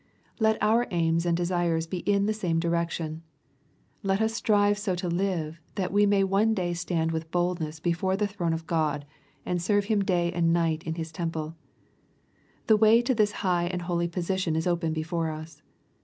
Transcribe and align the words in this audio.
Let 0.39 0.57
our 0.63 0.87
aims 0.89 1.27
and 1.27 1.37
desires 1.37 1.85
be 1.85 1.99
in 1.99 2.25
the 2.25 2.33
same 2.33 2.57
direction. 2.59 3.21
Let 4.01 4.19
us 4.19 4.33
strive 4.33 4.79
so 4.79 4.95
to 4.95 5.07
live, 5.07 5.59
that 5.75 5.91
we 5.93 6.07
may 6.07 6.23
one 6.23 6.55
day 6.55 6.73
stand 6.73 7.11
with 7.11 7.29
boldness 7.29 7.79
before 7.79 8.17
the 8.17 8.25
throne 8.25 8.55
ot 8.55 8.65
God, 8.65 9.05
and 9.45 9.61
serve 9.61 9.85
Him 9.93 10.03
day 10.03 10.33
and 10.33 10.51
night 10.51 10.81
Iq 10.87 10.97
His 10.97 11.11
temple. 11.11 11.55
The 12.65 12.77
way 12.77 13.03
to 13.03 13.13
this 13.13 13.31
high 13.45 13.65
and 13.67 13.83
holy 13.83 14.07
position 14.07 14.55
is 14.55 14.65
open 14.65 14.91
before 14.91 15.29
us. 15.29 15.61